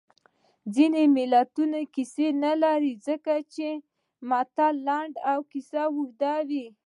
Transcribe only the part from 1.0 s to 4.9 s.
متلونه کیسې نه لري ځکه چې متل